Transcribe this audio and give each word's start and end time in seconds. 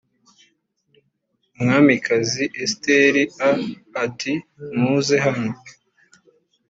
umwamikazi 1.57 2.43
esiteri 2.63 3.23
a 3.47 3.49
ati 4.05 4.33
muze 4.79 5.15
hano 5.25 5.53